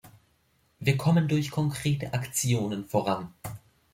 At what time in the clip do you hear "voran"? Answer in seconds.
2.87-3.31